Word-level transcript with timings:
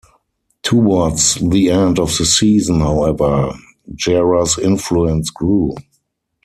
Towards 0.63 1.35
the 1.35 1.69
end 1.69 1.99
of 1.99 2.17
the 2.17 2.25
season, 2.25 2.79
however, 2.79 3.53
Gera's 3.93 4.57
influence 4.57 5.29
grew. 5.29 5.75